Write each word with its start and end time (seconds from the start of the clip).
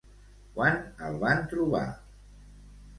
Quan 0.55 0.79
el 1.11 1.21
van 1.27 1.45
trobar? 1.55 1.85